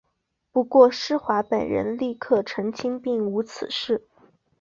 [0.51, 4.07] 不过施华本人立刻澄清并无此事。